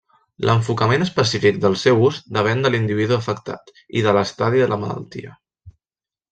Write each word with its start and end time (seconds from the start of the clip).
L'enfocament 0.49 1.05
específic 1.05 1.59
del 1.65 1.77
seu 1.81 2.01
ús 2.07 2.17
depèn 2.39 2.65
de 2.65 2.73
l'individu 2.77 3.17
afectat 3.19 3.71
i 4.01 4.05
de 4.09 4.17
l'estadi 4.19 4.65
de 4.67 4.73
la 4.75 4.83
malaltia. 4.87 5.39